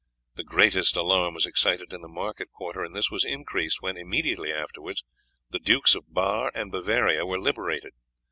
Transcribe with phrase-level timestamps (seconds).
[0.33, 4.51] The greatest alarm was excited in the market quarter, and this was increased when, immediately
[4.51, 5.03] afterwards,
[5.51, 7.93] the Dukes of Bar and Bavaria were liberated.